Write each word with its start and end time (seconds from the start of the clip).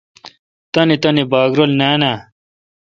تنی 0.71 0.95
تانی 1.01 1.23
باگ 1.31 1.55
نان 1.79 2.01
اؘ۔ 2.09 2.13